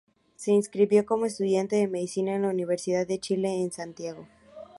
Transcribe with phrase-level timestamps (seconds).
[0.35, 4.25] Se inscribió como estudiante de medicina en la Universidad de Chile, en Santiago.